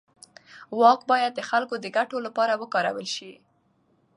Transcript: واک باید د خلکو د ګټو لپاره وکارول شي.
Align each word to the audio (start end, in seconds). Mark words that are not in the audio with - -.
واک 0.79 1.01
باید 1.11 1.31
د 1.35 1.41
خلکو 1.49 1.75
د 1.79 1.85
ګټو 1.97 2.17
لپاره 2.25 2.53
وکارول 2.61 3.07
شي. 3.15 3.31